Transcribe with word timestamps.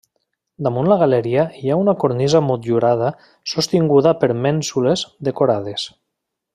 Damunt 0.67 0.87
la 0.91 0.95
galeria 1.01 1.43
hi 1.59 1.73
ha 1.73 1.77
una 1.81 1.95
cornisa 2.05 2.41
motllurada 2.47 3.13
sostinguda 3.55 4.17
per 4.25 4.33
mènsules 4.49 5.09
decorades. 5.31 5.89